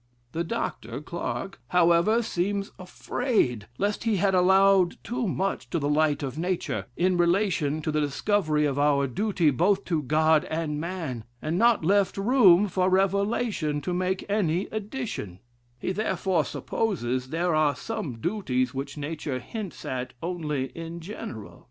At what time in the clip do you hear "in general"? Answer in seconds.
20.75-21.59